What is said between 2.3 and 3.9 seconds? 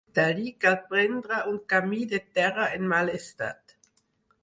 terra en mal estat.